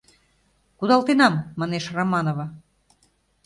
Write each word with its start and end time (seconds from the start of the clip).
—Кудалтенам,— 0.77 1.35
манеш 1.59 1.85
Романова. 1.97 2.47